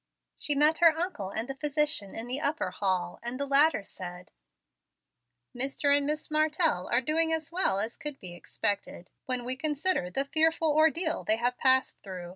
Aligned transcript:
She 0.39 0.55
met 0.55 0.79
her 0.79 0.97
uncle 0.97 1.29
and 1.29 1.47
the 1.47 1.53
physician 1.53 2.15
in 2.15 2.25
the 2.25 2.41
upper 2.41 2.71
hall, 2.71 3.19
and 3.21 3.39
the 3.39 3.45
latter 3.45 3.83
said: 3.83 4.31
"Mr. 5.55 5.95
and 5.95 6.07
Miss 6.07 6.31
Martell 6.31 6.89
are 6.91 7.01
doing 7.01 7.31
as 7.31 7.51
well 7.51 7.79
as 7.79 7.97
could 7.97 8.19
be 8.19 8.33
expected, 8.33 9.11
when 9.27 9.45
we 9.45 9.55
consider 9.55 10.09
the 10.09 10.25
fearful 10.25 10.71
ordeal 10.71 11.23
they 11.23 11.35
have 11.35 11.55
passed 11.55 12.01
through. 12.01 12.29